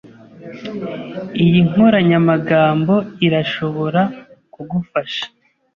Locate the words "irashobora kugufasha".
3.25-5.23